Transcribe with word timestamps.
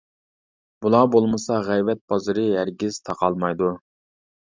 بۇلار 0.85 1.09
بولمىسا 1.15 1.59
غەيۋەت 1.67 2.01
بازىرى 2.13 2.45
ھەرگىز 2.61 2.99
تاقالمايدۇ. 3.11 3.69